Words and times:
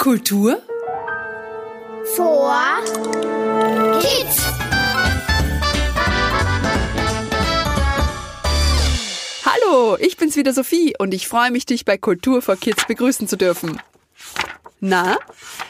Kultur 0.00 0.62
vor 2.16 2.82
Kids. 4.00 4.46
Hallo, 9.44 9.98
ich 10.00 10.16
bin's 10.16 10.36
wieder 10.36 10.54
Sophie 10.54 10.94
und 10.98 11.12
ich 11.12 11.28
freue 11.28 11.50
mich, 11.50 11.66
dich 11.66 11.84
bei 11.84 11.98
Kultur 11.98 12.40
for 12.40 12.56
Kids 12.56 12.86
begrüßen 12.86 13.28
zu 13.28 13.36
dürfen. 13.36 13.78
Na, 14.80 15.18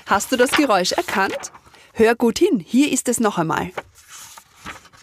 hast 0.07 0.31
du 0.31 0.37
das 0.37 0.53
Geräusch 0.53 0.93
erkannt? 0.93 1.51
Hör 1.93 2.15
gut 2.15 2.39
hin, 2.39 2.61
hier 2.65 2.93
ist 2.93 3.09
es 3.09 3.19
noch 3.19 3.37
einmal. 3.37 3.73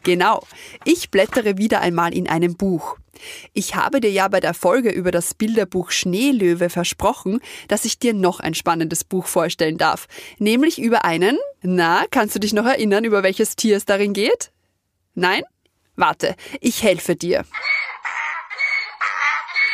Genau, 0.07 0.41
ich 0.85 1.11
blättere 1.11 1.57
wieder 1.57 1.81
einmal 1.81 2.13
in 2.13 2.29
einem 2.29 2.55
Buch. 2.55 2.95
Ich 3.51 3.75
habe 3.75 3.99
dir 3.99 4.09
ja 4.09 4.29
bei 4.29 4.39
der 4.39 4.53
Folge 4.53 4.89
über 4.89 5.11
das 5.11 5.33
Bilderbuch 5.33 5.91
Schneelöwe 5.91 6.69
versprochen, 6.69 7.41
dass 7.67 7.83
ich 7.83 7.99
dir 7.99 8.13
noch 8.13 8.39
ein 8.39 8.53
spannendes 8.53 9.03
Buch 9.03 9.27
vorstellen 9.27 9.77
darf, 9.77 10.07
nämlich 10.39 10.79
über 10.79 11.03
einen, 11.03 11.37
na, 11.61 12.05
kannst 12.09 12.35
du 12.35 12.39
dich 12.39 12.53
noch 12.53 12.65
erinnern, 12.65 13.03
über 13.03 13.21
welches 13.21 13.57
Tier 13.57 13.75
es 13.75 13.83
darin 13.83 14.13
geht? 14.13 14.53
Nein? 15.13 15.43
Warte, 15.97 16.37
ich 16.61 16.83
helfe 16.83 17.17
dir. 17.17 17.43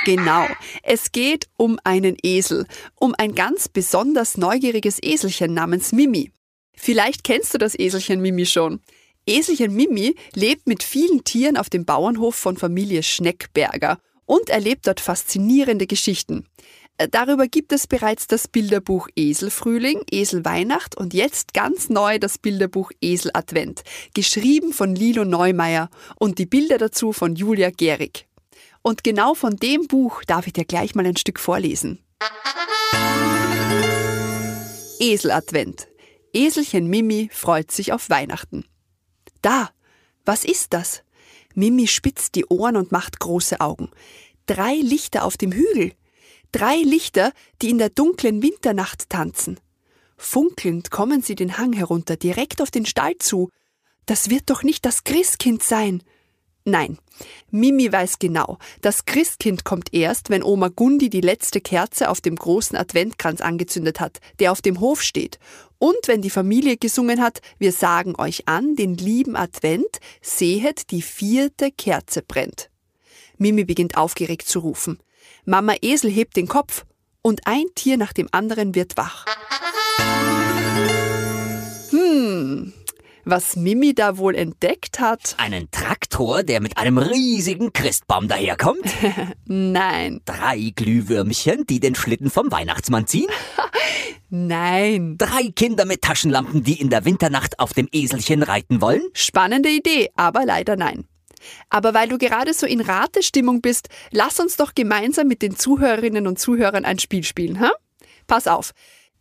Genau, 0.04 0.48
es 0.82 1.12
geht 1.12 1.48
um 1.58 1.78
einen 1.84 2.18
Esel, 2.24 2.66
um 2.96 3.14
ein 3.20 3.36
ganz 3.36 3.68
besonders 3.68 4.36
neugieriges 4.38 4.98
Eselchen 5.00 5.54
namens 5.54 5.92
Mimi. 5.92 6.32
Vielleicht 6.76 7.24
kennst 7.24 7.54
du 7.54 7.60
das 7.60 7.78
Eselchen 7.78 8.20
Mimi 8.20 8.48
schon. 8.48 8.82
Eselchen 9.26 9.74
Mimi 9.74 10.16
lebt 10.34 10.68
mit 10.68 10.84
vielen 10.84 11.24
Tieren 11.24 11.56
auf 11.58 11.70
dem 11.70 11.86
Bauernhof 11.86 12.36
von 12.36 12.58
Familie 12.58 13.04
Schneckberger 13.04 13.98
und 14.26 14.50
erlebt 14.50 14.88
dort 14.88 15.00
faszinierende 15.00 15.88
Geschichten. 15.88 16.46
Äh, 16.98 17.08
darüber 17.10 17.48
gibt 17.48 17.72
es 17.72 17.88
bereits 17.88 18.28
das 18.28 18.48
Bilderbuch 18.48 19.08
Eselfrühling, 19.16 20.02
Eselweihnacht 20.12 20.96
und 20.98 21.14
jetzt 21.14 21.54
ganz 21.54 21.90
neu 21.90 22.20
das 22.20 22.38
Bilderbuch 22.38 22.92
Esel 23.02 23.32
Advent, 23.34 23.84
geschrieben 24.14 24.74
von 24.74 24.96
Lilo 24.96 25.24
Neumeier 25.24 25.90
und 26.20 26.38
die 26.38 26.46
Bilder 26.46 26.78
dazu 26.78 27.14
von 27.14 27.36
Julia 27.36 27.70
Gehrig. 27.70 28.28
Und 28.82 29.04
genau 29.04 29.34
von 29.34 29.56
dem 29.56 29.88
Buch 29.88 30.24
darf 30.26 30.48
ich 30.48 30.54
dir 30.54 30.66
gleich 30.66 30.94
mal 30.96 31.06
ein 31.06 31.16
Stück 31.18 31.40
vorlesen. 31.40 32.00
Esel 35.00 35.32
Advent. 35.32 35.88
Eselchen 36.34 36.88
Mimi 36.88 37.30
freut 37.32 37.72
sich 37.72 37.94
auf 37.94 38.10
Weihnachten. 38.10 38.66
Da, 39.44 39.70
was 40.26 40.46
ist 40.46 40.74
das? 40.74 41.04
Mimi 41.54 41.86
spitzt 41.86 42.34
die 42.36 42.46
Ohren 42.46 42.78
und 42.78 42.92
macht 42.92 43.20
große 43.20 43.60
Augen. 43.60 43.92
Drei 44.48 44.76
Lichter 44.76 45.26
auf 45.26 45.38
dem 45.38 45.52
Hügel. 45.52 45.92
Drei 46.52 46.78
Lichter, 46.78 47.34
die 47.62 47.70
in 47.70 47.78
der 47.78 47.90
dunklen 47.90 48.42
Winternacht 48.42 49.10
tanzen. 49.10 49.60
Funkelnd 50.18 50.92
kommen 50.92 51.22
sie 51.22 51.36
den 51.36 51.58
Hang 51.58 51.74
herunter, 51.74 52.16
direkt 52.16 52.62
auf 52.62 52.72
den 52.72 52.86
Stall 52.86 53.18
zu. 53.20 53.50
Das 54.06 54.30
wird 54.30 54.50
doch 54.50 54.64
nicht 54.64 54.86
das 54.86 55.04
Christkind 55.04 55.62
sein. 55.62 56.02
Nein, 56.66 56.98
Mimi 57.52 57.92
weiß 57.92 58.20
genau, 58.20 58.58
das 58.80 59.04
Christkind 59.04 59.66
kommt 59.66 59.94
erst, 59.94 60.30
wenn 60.30 60.44
Oma 60.44 60.70
Gundi 60.70 61.10
die 61.10 61.20
letzte 61.20 61.60
Kerze 61.60 62.10
auf 62.10 62.22
dem 62.22 62.38
großen 62.38 62.78
Adventkranz 62.78 63.42
angezündet 63.42 64.00
hat, 64.00 64.20
der 64.40 64.54
auf 64.54 64.62
dem 64.62 64.80
Hof 64.80 65.02
steht. 65.02 65.40
Und 65.84 66.08
wenn 66.08 66.22
die 66.22 66.30
Familie 66.30 66.78
gesungen 66.78 67.22
hat, 67.22 67.42
wir 67.60 67.74
sagen 67.74 68.14
euch 68.18 68.48
an, 68.48 68.78
den 68.78 68.96
lieben 68.96 69.36
Advent, 69.36 70.00
sehet, 70.22 70.92
die 70.92 71.02
vierte 71.02 71.72
Kerze 71.72 72.22
brennt. 72.22 72.70
Mimi 73.38 73.66
beginnt 73.66 73.98
aufgeregt 73.98 74.48
zu 74.48 74.60
rufen. 74.60 74.98
Mama 75.44 75.76
Esel 75.82 76.10
hebt 76.10 76.38
den 76.38 76.48
Kopf 76.48 76.86
und 77.22 77.48
ein 77.48 77.66
Tier 77.76 77.98
nach 77.98 78.14
dem 78.14 78.30
anderen 78.32 78.76
wird 78.76 78.96
wach. 78.96 79.26
Hm, 81.90 82.72
was 83.26 83.56
Mimi 83.56 83.94
da 83.94 84.18
wohl 84.18 84.36
entdeckt 84.36 85.00
hat? 85.00 85.36
Einen 85.38 85.72
Traktor, 85.72 86.44
der 86.44 86.62
mit 86.62 86.78
einem 86.78 86.98
riesigen 86.98 87.74
Christbaum 87.74 88.28
daherkommt? 88.28 88.86
Nein. 89.46 90.22
Drei 90.26 90.72
Glühwürmchen, 90.76 91.66
die 91.66 91.80
den 91.80 91.96
Schlitten 91.96 92.30
vom 92.30 92.52
Weihnachtsmann 92.52 93.08
ziehen? 93.08 93.30
Nein. 94.30 95.18
Drei 95.18 95.50
Kinder 95.56 95.86
mit 95.86 96.02
Taschenlampen, 96.02 96.64
die 96.64 96.80
in 96.80 96.90
der 96.90 97.06
Winternacht 97.06 97.60
auf 97.60 97.74
dem 97.74 97.88
Eselchen 97.92 98.44
reiten 98.44 98.82
wollen? 98.82 99.04
Spannende 99.14 99.70
Idee, 99.70 100.10
aber 100.16 100.46
leider 100.46 100.76
nein. 100.76 101.06
Aber 101.70 101.94
weil 101.94 102.08
du 102.08 102.18
gerade 102.18 102.54
so 102.54 102.66
in 102.66 102.82
Ratestimmung 102.82 103.62
bist, 103.62 103.90
lass 104.12 104.40
uns 104.40 104.58
doch 104.58 104.74
gemeinsam 104.76 105.28
mit 105.28 105.42
den 105.42 105.56
Zuhörerinnen 105.56 106.28
und 106.28 106.40
Zuhörern 106.40 106.86
ein 106.86 107.00
Spiel 107.00 107.24
spielen, 107.24 107.60
ha? 107.60 107.72
Pass 108.28 108.48
auf. 108.48 108.72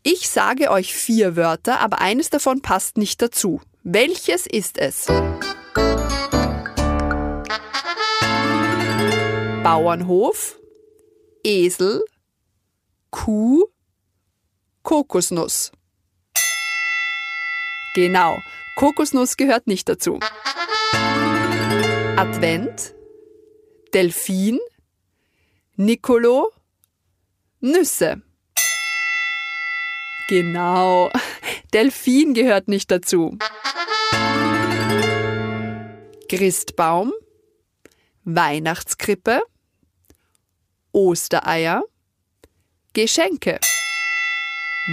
Ich 0.02 0.28
sage 0.28 0.70
euch 0.70 0.94
vier 0.94 1.36
Wörter, 1.36 1.80
aber 1.80 2.00
eines 2.00 2.30
davon 2.30 2.60
passt 2.60 2.96
nicht 2.96 3.22
dazu. 3.22 3.60
Welches 3.84 4.47
ist 4.47 4.78
es? 4.78 5.06
Bauernhof, 9.65 10.60
Esel, 11.43 12.04
Kuh, 13.10 13.65
Kokosnuss. 14.84 15.72
Genau, 17.97 18.38
Kokosnuss 18.76 19.37
gehört 19.37 19.66
nicht 19.66 19.88
dazu. 19.88 20.21
Advent, 22.16 22.94
Delfin, 23.92 24.60
Nicolo, 25.75 26.53
Nüsse. 27.59 28.22
Genau, 30.28 31.10
Delfin 31.72 32.32
gehört 32.32 32.69
nicht 32.69 32.92
dazu. 32.92 33.38
Christbaum, 36.34 37.12
Weihnachtskrippe, 38.25 39.43
Ostereier, 40.91 41.84
Geschenke. 42.94 43.60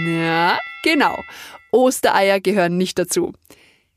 Ja, 0.04 0.58
genau. 0.82 1.18
Ostereier 1.72 2.40
gehören 2.40 2.76
nicht 2.76 2.98
dazu. 2.98 3.32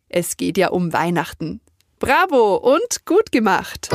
Es 0.08 0.38
geht 0.38 0.58
ja 0.58 0.70
um 0.70 0.94
Weihnachten. 0.94 1.60
Bravo 2.00 2.56
und 2.56 3.06
gut 3.06 3.34
gemacht. 3.34 3.90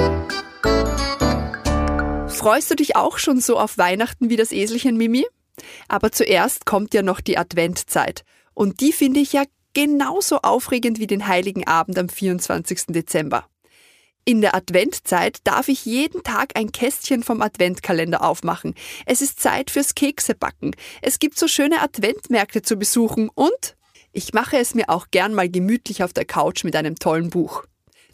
Freust 2.29 2.71
du 2.71 2.75
dich 2.75 2.97
auch 2.97 3.17
schon 3.17 3.41
so 3.41 3.59
auf 3.59 3.79
Weihnachten 3.79 4.29
wie 4.29 4.37
das 4.37 4.53
Eselchen 4.53 4.99
Mimi? 4.99 5.27
Aber 5.89 6.13
zuerst 6.13 6.67
kommt 6.67 6.93
ja 6.93 7.01
noch 7.01 7.23
die 7.23 7.39
Adventzeit. 7.39 8.27
Und 8.53 8.81
die 8.81 8.93
finde 8.93 9.21
ich 9.21 9.33
ja 9.33 9.45
genauso 9.79 10.39
aufregend 10.39 10.99
wie 10.99 11.07
den 11.07 11.29
Heiligen 11.29 11.65
Abend 11.69 12.01
am 12.01 12.09
24. 12.09 12.87
Dezember. 12.89 13.47
In 14.25 14.41
der 14.41 14.57
Adventzeit 14.57 15.39
darf 15.45 15.69
ich 15.69 15.85
jeden 15.85 16.25
Tag 16.25 16.59
ein 16.59 16.73
Kästchen 16.73 17.23
vom 17.23 17.41
Adventkalender 17.43 18.25
aufmachen. 18.25 18.75
Es 19.07 19.23
ist 19.23 19.39
Zeit 19.39 19.71
fürs 19.71 19.95
Keksebacken. 19.95 20.75
Es 21.01 21.21
gibt 21.21 21.39
so 21.39 21.47
schöne 21.47 21.81
Adventmärkte 21.81 22.63
zu 22.63 22.75
besuchen 22.75 23.31
und 23.33 23.77
ich 24.11 24.33
mache 24.33 24.59
es 24.59 24.75
mir 24.75 24.89
auch 24.89 25.13
gern 25.13 25.33
mal 25.33 25.49
gemütlich 25.49 26.03
auf 26.03 26.13
der 26.13 26.25
Couch 26.25 26.65
mit 26.65 26.75
einem 26.75 26.97
tollen 26.97 27.31
Buch. 27.31 27.63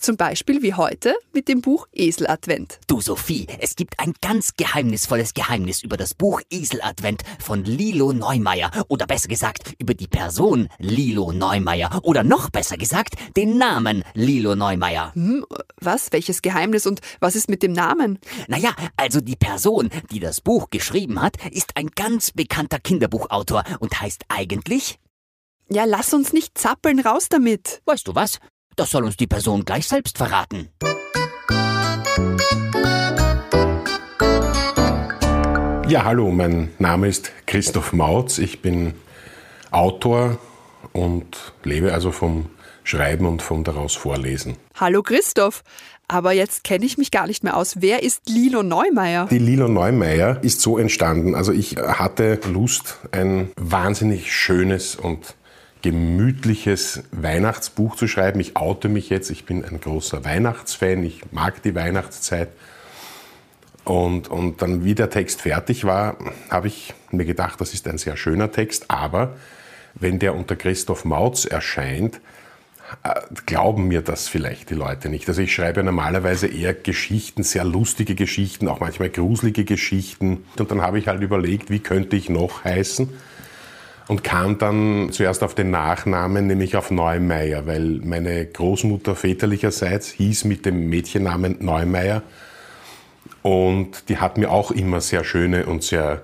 Zum 0.05 0.19
Beispiel 0.19 0.61
wie 0.61 0.75
heute 0.75 1.17
mit 1.33 1.49
dem 1.49 1.63
Buch 1.63 1.89
Eseladvent. 1.91 2.79
Du 2.87 3.01
Sophie, 3.01 3.47
es 3.59 3.75
gibt 3.75 3.99
ein 4.01 4.13
ganz 4.21 4.53
geheimnisvolles 4.55 5.33
Geheimnis 5.33 5.83
über 5.83 5.97
das 5.97 6.13
Buch 6.13 6.43
Eseladvent 6.51 7.23
von 7.39 7.65
Lilo 7.65 8.13
Neumeier. 8.13 8.71
Oder 8.89 9.07
besser 9.07 9.29
gesagt, 9.29 9.73
über 9.79 9.95
die 9.95 10.07
Person 10.07 10.69
Lilo 10.77 11.33
Neumeier. 11.33 12.01
Oder 12.03 12.23
noch 12.23 12.51
besser 12.51 12.77
gesagt, 12.77 13.15
den 13.35 13.57
Namen 13.57 14.05
Lilo 14.13 14.55
Neumeier. 14.55 15.15
Hm, 15.15 15.47
was? 15.81 16.13
Welches 16.13 16.43
Geheimnis 16.43 16.87
und 16.87 17.01
was 17.21 17.35
ist 17.35 17.49
mit 17.49 17.63
dem 17.63 17.73
Namen? 17.73 18.19
Naja, 18.47 18.75
also 18.99 19.23
die 19.23 19.37
Person, 19.37 19.89
die 20.11 20.21
das 20.21 20.43
Buch 20.43 20.69
geschrieben 20.69 21.23
hat, 21.23 21.39
ist 21.51 21.79
ein 21.79 21.87
ganz 21.87 22.31
bekannter 22.31 22.79
Kinderbuchautor 22.79 23.65
und 23.81 23.99
heißt 24.03 24.25
eigentlich 24.29 24.99
ja, 25.71 25.87
lass 25.87 26.13
uns 26.13 26.35
nicht 26.35 26.59
zappeln, 26.59 27.01
raus 27.01 27.31
damit. 27.31 27.81
Weißt 27.87 28.07
du 28.07 28.15
was? 28.15 28.39
Das 28.77 28.91
soll 28.91 29.05
uns 29.05 29.17
die 29.17 29.27
Person 29.27 29.65
gleich 29.65 29.87
selbst 29.87 30.19
verraten. 30.19 30.69
Ja, 35.87 36.05
hallo, 36.05 36.31
mein 36.31 36.71
Name 36.79 37.09
ist 37.09 37.31
Christoph 37.47 37.93
Mautz. 37.93 38.39
Ich 38.39 38.63
bin 38.63 38.95
Autor 39.71 40.39
und 40.93 41.53
lebe 41.63 41.93
also 41.93 42.11
vom 42.11 42.47
Schreiben 42.83 43.27
und 43.27 43.43
vom 43.43 43.65
daraus 43.65 43.95
Vorlesen. 43.95 44.57
Hallo 44.75 45.03
Christoph, 45.03 45.63
aber 46.09 46.33
jetzt 46.33 46.65
kenne 46.65 46.85
ich 46.85 46.99
mich 46.99 47.11
gar 47.11 47.27
nicht 47.27 47.45
mehr 47.45 47.57
aus. 47.57 47.81
Wer 47.81 48.03
ist 48.03 48.29
Lilo 48.29 48.63
Neumeier? 48.63 49.29
Die 49.31 49.39
Lilo 49.39 49.69
Neumeier 49.69 50.43
ist 50.43 50.61
so 50.61 50.79
entstanden. 50.79 51.35
Also 51.35 51.53
ich 51.53 51.77
hatte 51.77 52.41
Lust, 52.51 52.99
ein 53.13 53.53
wahnsinnig 53.57 54.33
schönes 54.35 54.97
und 54.97 55.35
gemütliches 55.85 57.03
Weihnachtsbuch 57.13 57.95
zu 57.95 58.09
schreiben. 58.09 58.41
Ich 58.41 58.57
oute 58.57 58.89
mich 58.89 59.11
jetzt, 59.11 59.29
ich 59.29 59.45
bin 59.45 59.63
ein 59.63 59.81
großer 59.81 60.25
Weihnachtsfan, 60.25 61.05
ich 61.05 61.21
mag 61.31 61.63
die 61.63 61.75
Weihnachtszeit. 61.75 62.49
Und, 63.85 64.29
und 64.29 64.63
dann, 64.63 64.83
wie 64.83 64.95
der 64.95 65.11
Text 65.11 65.43
fertig 65.43 65.85
war, 65.85 66.17
habe 66.49 66.69
ich 66.69 66.95
mir 67.11 67.27
gedacht, 67.27 67.61
das 67.61 67.75
ist 67.75 67.87
ein 67.87 67.99
sehr 67.99 68.17
schöner 68.17 68.51
Text, 68.51 68.87
aber 68.89 69.37
wenn 69.93 70.19
der 70.19 70.35
unter 70.35 70.57
Christoph 70.57 71.05
Mautz 71.05 71.45
erscheint, 71.45 72.19
äh, 73.03 73.21
glauben 73.45 73.87
mir 73.87 74.01
das 74.01 74.27
vielleicht 74.27 74.71
die 74.71 74.75
Leute 74.75 75.11
nicht. 75.11 75.29
Also 75.29 75.43
ich 75.43 75.55
schreibe 75.55 75.83
normalerweise 75.83 76.47
eher 76.47 76.73
Geschichten, 76.73 77.43
sehr 77.43 77.65
lustige 77.65 78.15
Geschichten, 78.15 78.69
auch 78.69 78.81
manchmal 78.81 79.11
gruselige 79.11 79.67
Geschichten. 79.67 80.47
Und 80.59 80.71
dann 80.71 80.81
habe 80.81 80.99
ich 80.99 81.09
halt 81.09 81.21
überlegt, 81.21 81.69
wie 81.69 81.81
könnte 81.81 82.17
ich 82.17 82.31
noch 82.31 82.65
heißen? 82.65 83.11
Und 84.07 84.23
kam 84.23 84.59
dann 84.59 85.11
zuerst 85.13 85.43
auf 85.43 85.55
den 85.55 85.71
Nachnamen, 85.71 86.47
nämlich 86.47 86.77
auf 86.77 86.91
Neumeier, 86.91 87.67
weil 87.67 88.01
meine 88.05 88.45
Großmutter 88.45 89.17
väterlicherseits 89.17 90.11
hieß 90.11 90.45
mit 90.45 90.67
dem 90.67 90.91
Mädchennamen 90.91 91.57
Neumeier. 91.61 92.23
Und 93.43 94.09
die 94.09 94.19
hat 94.19 94.37
mir 94.37 94.51
auch 94.51 94.71
immer 94.71 95.01
sehr 95.01 95.25
schöne 95.25 95.67
und 95.67 95.83
sehr 95.83 96.23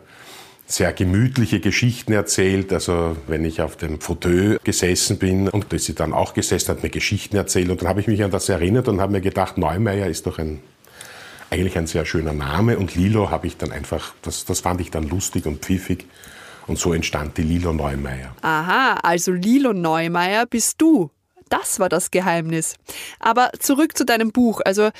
sehr 0.71 0.93
gemütliche 0.93 1.61
Geschichten 1.61 2.12
erzählt. 2.12 2.73
Also 2.73 3.17
wenn 3.27 3.44
ich 3.44 3.61
auf 3.61 3.77
dem 3.77 4.00
Fauteuil 4.00 4.59
gesessen 4.62 5.19
bin 5.19 5.49
und 5.49 5.73
das 5.73 5.85
sie 5.85 5.94
dann 5.94 6.12
auch 6.12 6.32
gesessen 6.32 6.69
hat, 6.69 6.82
mir 6.82 6.91
Geschichten 6.91 7.37
erzählt. 7.37 7.71
Und 7.71 7.82
dann 7.82 7.88
habe 7.88 8.00
ich 8.00 8.06
mich 8.06 8.23
an 8.23 8.31
das 8.31 8.49
erinnert 8.49 8.88
und 8.88 9.00
habe 9.00 9.12
mir 9.12 9.21
gedacht, 9.21 9.59
Neumeier 9.59 10.06
ist 10.06 10.27
doch 10.27 10.38
ein, 10.38 10.61
eigentlich 11.50 11.77
ein 11.77 11.87
sehr 11.87 12.06
schöner 12.06 12.32
Name. 12.32 12.79
Und 12.79 12.94
Lilo 12.94 13.31
habe 13.31 13.47
ich 13.47 13.56
dann 13.56 13.73
einfach, 13.73 14.15
das, 14.23 14.44
das 14.44 14.61
fand 14.61 14.81
ich 14.81 14.91
dann 14.91 15.09
lustig 15.09 15.47
und 15.47 15.65
pfiffig. 15.65 16.06
Und 16.66 16.78
so 16.78 16.92
entstand 16.92 17.36
die 17.36 17.42
Lilo 17.42 17.72
Neumeier. 17.72 18.34
Aha, 18.42 18.94
also 19.02 19.32
Lilo 19.32 19.72
Neumeier 19.72 20.46
bist 20.46 20.80
du. 20.80 21.10
Das 21.50 21.80
war 21.80 21.88
das 21.88 22.12
Geheimnis. 22.12 22.76
Aber 23.18 23.50
zurück 23.58 23.98
zu 23.98 24.04
deinem 24.04 24.30
Buch. 24.30 24.60
Also 24.64 24.90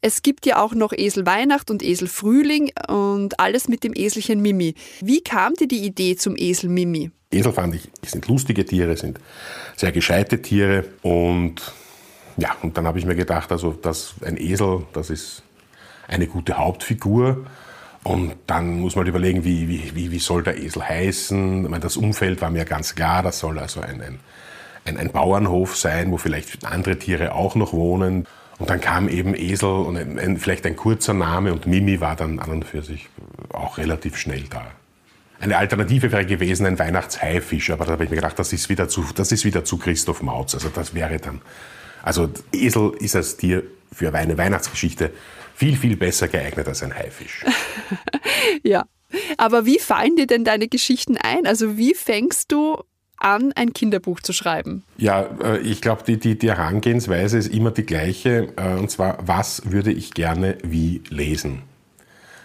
es 0.00 0.22
gibt 0.22 0.46
ja 0.46 0.60
auch 0.60 0.74
noch 0.74 0.92
Esel 0.92 1.26
Weihnacht 1.26 1.70
und 1.70 1.82
Esel 1.82 2.08
Frühling 2.08 2.70
und 2.88 3.38
alles 3.38 3.68
mit 3.68 3.84
dem 3.84 3.92
Eselchen 3.94 4.40
Mimi. 4.40 4.74
Wie 5.00 5.20
kam 5.20 5.54
dir 5.54 5.68
die 5.68 5.84
Idee 5.84 6.16
zum 6.16 6.34
Esel 6.36 6.70
Mimi? 6.70 7.10
Esel 7.30 7.52
fand 7.52 7.74
ich, 7.74 7.90
sind 8.06 8.26
lustige 8.26 8.64
Tiere, 8.64 8.96
sind 8.96 9.20
sehr 9.76 9.92
gescheite 9.92 10.40
Tiere 10.40 10.86
und 11.02 11.56
ja, 12.38 12.56
und 12.62 12.78
dann 12.78 12.86
habe 12.86 12.98
ich 12.98 13.04
mir 13.04 13.16
gedacht, 13.16 13.52
also 13.52 13.72
dass 13.72 14.14
ein 14.24 14.38
Esel, 14.38 14.86
das 14.94 15.10
ist 15.10 15.42
eine 16.06 16.26
gute 16.26 16.56
Hauptfigur. 16.56 17.44
Und 18.08 18.34
dann 18.46 18.80
muss 18.80 18.96
man 18.96 19.06
überlegen, 19.06 19.44
wie, 19.44 19.94
wie, 19.94 20.10
wie 20.10 20.18
soll 20.18 20.42
der 20.42 20.56
Esel 20.58 20.88
heißen. 20.88 21.64
Ich 21.64 21.70
meine, 21.70 21.82
das 21.82 21.96
Umfeld 21.96 22.40
war 22.40 22.50
mir 22.50 22.64
ganz 22.64 22.94
klar, 22.94 23.22
das 23.22 23.38
soll 23.38 23.58
also 23.58 23.80
ein, 23.80 24.00
ein 24.00 24.18
ein, 24.88 24.96
ein 24.96 25.10
Bauernhof 25.10 25.76
sein, 25.76 26.10
wo 26.10 26.16
vielleicht 26.16 26.64
andere 26.64 26.98
Tiere 26.98 27.34
auch 27.34 27.54
noch 27.54 27.72
wohnen. 27.72 28.26
Und 28.58 28.70
dann 28.70 28.80
kam 28.80 29.08
eben 29.08 29.34
Esel 29.34 29.68
und 29.68 29.96
ein, 29.96 30.18
ein, 30.18 30.38
vielleicht 30.38 30.66
ein 30.66 30.74
kurzer 30.74 31.14
Name 31.14 31.52
und 31.52 31.66
Mimi 31.66 32.00
war 32.00 32.16
dann 32.16 32.40
an 32.40 32.50
und 32.50 32.64
für 32.64 32.82
sich 32.82 33.08
auch 33.50 33.78
relativ 33.78 34.16
schnell 34.16 34.44
da. 34.50 34.66
Eine 35.40 35.56
Alternative 35.56 36.10
wäre 36.10 36.26
gewesen 36.26 36.66
ein 36.66 36.78
Weihnachtshaifisch, 36.80 37.70
aber 37.70 37.84
da 37.84 37.92
habe 37.92 38.04
ich 38.04 38.10
mir 38.10 38.16
gedacht, 38.16 38.36
das 38.38 38.52
ist 38.52 38.68
wieder 38.68 38.88
zu, 38.88 39.04
das 39.14 39.30
ist 39.30 39.44
wieder 39.44 39.64
zu 39.64 39.78
Christoph 39.78 40.22
Mautz. 40.22 40.54
Also 40.54 40.68
das 40.68 40.94
wäre 40.94 41.18
dann, 41.18 41.40
also 42.02 42.28
Esel 42.52 42.92
ist 42.98 43.14
als 43.14 43.36
Tier 43.36 43.62
für 43.92 44.12
eine 44.12 44.36
Weihnachtsgeschichte 44.36 45.12
viel, 45.58 45.76
viel 45.76 45.96
besser 45.96 46.28
geeignet 46.28 46.68
als 46.68 46.84
ein 46.84 46.94
Haifisch. 46.94 47.44
ja. 48.62 48.86
Aber 49.38 49.66
wie 49.66 49.80
fallen 49.80 50.14
dir 50.14 50.28
denn 50.28 50.44
deine 50.44 50.68
Geschichten 50.68 51.16
ein? 51.16 51.48
Also 51.48 51.76
wie 51.76 51.94
fängst 51.94 52.52
du 52.52 52.84
an, 53.16 53.52
ein 53.56 53.72
Kinderbuch 53.72 54.20
zu 54.20 54.32
schreiben? 54.32 54.84
Ja, 54.98 55.22
äh, 55.42 55.58
ich 55.58 55.80
glaube, 55.80 56.04
die, 56.06 56.16
die, 56.16 56.38
die 56.38 56.48
Herangehensweise 56.48 57.38
ist 57.38 57.48
immer 57.48 57.72
die 57.72 57.84
gleiche. 57.84 58.52
Äh, 58.54 58.74
und 58.74 58.88
zwar, 58.88 59.18
was 59.26 59.62
würde 59.72 59.90
ich 59.90 60.14
gerne 60.14 60.58
wie 60.62 61.02
lesen? 61.08 61.62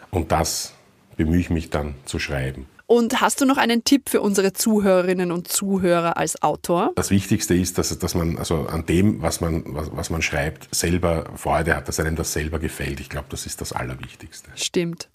Und 0.09 0.31
das 0.31 0.73
bemühe 1.15 1.39
ich 1.39 1.51
mich 1.51 1.69
dann 1.69 1.93
zu 2.05 2.17
schreiben. 2.17 2.65
Und 2.93 3.21
hast 3.21 3.41
du 3.41 3.47
noch 3.47 3.57
einen 3.57 3.83
Tipp 3.83 4.07
für 4.07 4.21
unsere 4.21 4.53
Zuhörerinnen 4.53 5.31
und 5.31 5.47
Zuhörer 5.47 6.15
als 6.15 6.43
Autor? 6.43 6.91
Das 6.93 7.09
Wichtigste 7.09 7.55
ist, 7.55 7.79
dass, 7.79 7.97
dass 7.97 8.13
man 8.13 8.37
also 8.37 8.67
an 8.67 8.85
dem, 8.85 9.19
was 9.19 9.41
man, 9.41 9.63
was, 9.65 9.89
was 9.95 10.09
man 10.11 10.21
schreibt, 10.21 10.67
selber 10.75 11.25
Freude 11.35 11.75
hat, 11.75 11.87
dass 11.87 11.99
einem 11.99 12.15
das 12.15 12.33
selber 12.33 12.59
gefällt. 12.59 12.99
Ich 12.99 13.09
glaube, 13.09 13.25
das 13.29 13.47
ist 13.47 13.61
das 13.61 13.73
Allerwichtigste. 13.73 14.51
Stimmt. 14.53 15.09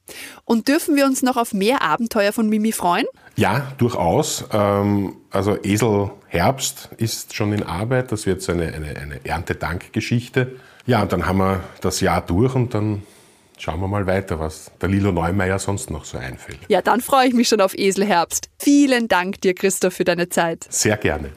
Und 0.45 0.67
dürfen 0.67 0.97
wir 0.97 1.05
uns 1.05 1.23
noch 1.23 1.37
auf 1.37 1.55
mehr 1.55 1.81
Abenteuer 1.83 2.33
von 2.33 2.49
Mimi 2.49 2.73
freuen? 2.73 3.07
Ja, 3.37 3.73
durchaus. 3.79 4.45
Ähm, 4.53 5.15
also 5.31 5.57
Esel 5.63 6.11
Herbst 6.27 6.89
ist 6.97 7.37
schon 7.37 7.53
in 7.53 7.63
Arbeit. 7.63 8.11
Das 8.11 8.27
wird 8.27 8.43
so 8.43 8.51
eine, 8.51 8.75
eine, 8.75 8.97
eine 8.97 9.25
Erntedankgeschichte. 9.25 10.57
Ja, 10.85 11.01
und 11.03 11.13
dann 11.13 11.27
haben 11.27 11.39
wir 11.39 11.61
das 11.81 12.01
Jahr 12.01 12.23
durch 12.23 12.57
und 12.57 12.75
dann 12.75 13.05
Schauen 13.59 13.81
wir 13.81 13.89
mal 13.89 14.07
weiter, 14.07 14.39
was 14.39 14.71
der 14.81 14.89
Lilo 14.89 15.13
Neumeier 15.13 15.59
sonst 15.59 15.91
noch 15.91 16.05
so 16.05 16.17
einfällt. 16.19 16.61
Ja, 16.69 16.81
dann 16.81 17.01
freue 17.01 17.29
ich 17.29 17.35
mich 17.35 17.49
schon 17.49 17.61
auf 17.61 17.77
Eselherbst. 17.77 18.49
Vielen 18.59 19.09
Dank 19.09 19.41
dir, 19.41 19.55
Christoph, 19.55 19.95
für 19.95 20.05
deine 20.05 20.29
Zeit. 20.29 20.67
Sehr 20.71 20.97
gerne. 20.97 21.31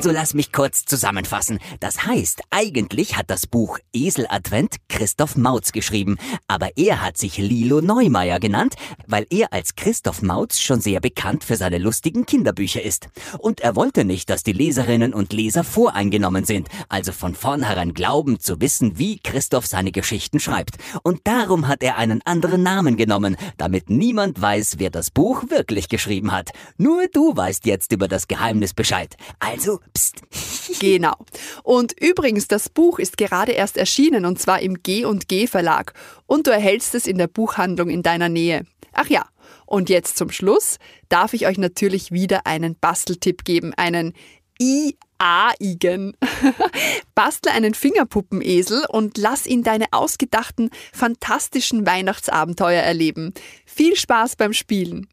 Also 0.00 0.12
lass 0.12 0.32
mich 0.32 0.50
kurz 0.50 0.86
zusammenfassen. 0.86 1.58
Das 1.78 2.06
heißt, 2.06 2.40
eigentlich 2.48 3.18
hat 3.18 3.28
das 3.28 3.46
Buch 3.46 3.78
Esel 3.92 4.24
Advent 4.30 4.76
Christoph 4.88 5.36
Mautz 5.36 5.72
geschrieben, 5.72 6.16
aber 6.48 6.70
er 6.76 7.02
hat 7.02 7.18
sich 7.18 7.36
Lilo 7.36 7.82
Neumeier 7.82 8.40
genannt, 8.40 8.76
weil 9.06 9.26
er 9.28 9.52
als 9.52 9.74
Christoph 9.76 10.22
Mautz 10.22 10.58
schon 10.58 10.80
sehr 10.80 11.00
bekannt 11.00 11.44
für 11.44 11.56
seine 11.56 11.76
lustigen 11.76 12.24
Kinderbücher 12.24 12.80
ist. 12.82 13.08
Und 13.40 13.60
er 13.60 13.76
wollte 13.76 14.06
nicht, 14.06 14.30
dass 14.30 14.42
die 14.42 14.54
Leserinnen 14.54 15.12
und 15.12 15.34
Leser 15.34 15.64
voreingenommen 15.64 16.46
sind, 16.46 16.70
also 16.88 17.12
von 17.12 17.34
vornherein 17.34 17.92
glauben 17.92 18.40
zu 18.40 18.58
wissen, 18.58 18.98
wie 18.98 19.18
Christoph 19.18 19.66
seine 19.66 19.92
Geschichten 19.92 20.40
schreibt. 20.40 20.78
Und 21.02 21.20
darum 21.24 21.68
hat 21.68 21.82
er 21.82 21.98
einen 21.98 22.22
anderen 22.24 22.62
Namen 22.62 22.96
genommen, 22.96 23.36
damit 23.58 23.90
niemand 23.90 24.40
weiß, 24.40 24.76
wer 24.78 24.88
das 24.88 25.10
Buch 25.10 25.50
wirklich 25.50 25.90
geschrieben 25.90 26.32
hat. 26.32 26.52
Nur 26.78 27.06
du 27.12 27.36
weißt 27.36 27.66
jetzt 27.66 27.92
über 27.92 28.08
das 28.08 28.28
Geheimnis 28.28 28.72
Bescheid. 28.72 29.14
Also 29.40 29.80
Psst. 29.92 30.22
Genau. 30.78 31.14
Und 31.62 32.00
übrigens, 32.00 32.46
das 32.46 32.68
Buch 32.68 33.00
ist 33.00 33.18
gerade 33.18 33.52
erst 33.52 33.76
erschienen 33.76 34.24
und 34.24 34.38
zwar 34.38 34.60
im 34.60 34.82
G&G 34.82 35.46
Verlag 35.46 35.94
und 36.26 36.46
du 36.46 36.52
erhältst 36.52 36.94
es 36.94 37.06
in 37.06 37.18
der 37.18 37.26
Buchhandlung 37.26 37.90
in 37.90 38.02
deiner 38.02 38.28
Nähe. 38.28 38.64
Ach 38.92 39.08
ja, 39.08 39.26
und 39.66 39.88
jetzt 39.88 40.16
zum 40.16 40.30
Schluss 40.30 40.78
darf 41.08 41.34
ich 41.34 41.46
euch 41.46 41.58
natürlich 41.58 42.12
wieder 42.12 42.46
einen 42.46 42.76
Basteltipp 42.76 43.44
geben, 43.44 43.74
einen 43.74 44.14
I-A-Igen. 44.60 46.16
Bastle 47.14 47.52
einen 47.52 47.74
Fingerpuppenesel 47.74 48.84
und 48.88 49.16
lass 49.16 49.46
ihn 49.46 49.62
deine 49.62 49.86
ausgedachten, 49.92 50.70
fantastischen 50.92 51.86
Weihnachtsabenteuer 51.86 52.82
erleben. 52.82 53.32
Viel 53.64 53.96
Spaß 53.96 54.36
beim 54.36 54.52
Spielen. 54.52 55.08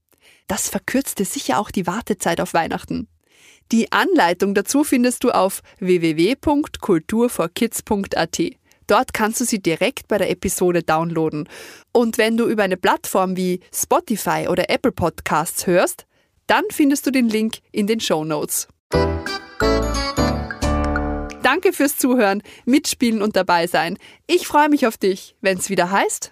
Das 0.47 0.69
verkürzte 0.69 1.25
sicher 1.25 1.59
auch 1.59 1.71
die 1.71 1.87
Wartezeit 1.87 2.41
auf 2.41 2.53
Weihnachten. 2.53 3.07
Die 3.71 3.91
Anleitung 3.91 4.53
dazu 4.53 4.83
findest 4.83 5.23
du 5.23 5.31
auf 5.31 5.61
www.kulturforkids.at. 5.79 8.41
Dort 8.87 9.13
kannst 9.13 9.41
du 9.41 9.45
sie 9.45 9.61
direkt 9.61 10.07
bei 10.07 10.17
der 10.17 10.29
Episode 10.29 10.81
downloaden. 10.81 11.49
Und 11.91 12.17
wenn 12.17 12.37
du 12.37 12.47
über 12.47 12.63
eine 12.63 12.77
Plattform 12.77 13.35
wie 13.35 13.59
Spotify 13.73 14.47
oder 14.49 14.69
Apple 14.69 14.93
Podcasts 14.93 15.67
hörst, 15.67 16.05
dann 16.47 16.63
findest 16.71 17.05
du 17.05 17.11
den 17.11 17.27
Link 17.27 17.57
in 17.73 17.87
den 17.87 17.99
Show 17.99 18.23
Notes. 18.23 18.69
Danke 21.43 21.73
fürs 21.73 21.97
Zuhören, 21.97 22.41
Mitspielen 22.65 23.21
und 23.21 23.35
dabei 23.35 23.67
sein. 23.67 23.97
Ich 24.25 24.47
freue 24.47 24.69
mich 24.69 24.87
auf 24.87 24.97
dich, 24.97 25.35
wenn 25.41 25.57
es 25.57 25.69
wieder 25.69 25.91
heißt. 25.91 26.29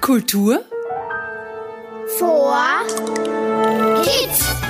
Kultur 0.00 0.64
vor 2.18 2.56
Kids. 4.02 4.65